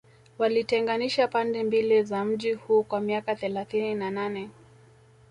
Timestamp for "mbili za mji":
1.63-2.53